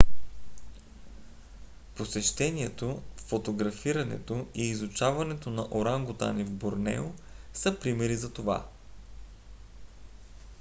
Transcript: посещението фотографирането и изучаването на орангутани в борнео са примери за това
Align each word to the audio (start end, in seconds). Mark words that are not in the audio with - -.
посещението 1.95 3.01
фотографирането 3.27 4.47
и 4.55 4.61
изучаването 4.69 5.49
на 5.49 5.67
орангутани 5.71 6.43
в 6.43 6.51
борнео 6.51 7.11
са 7.53 7.79
примери 7.79 8.15
за 8.15 8.33
това 8.33 8.67